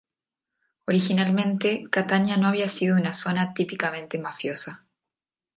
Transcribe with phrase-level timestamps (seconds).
[0.87, 4.83] Originalmente, Catania no había sido una zona típicamente mafiosa.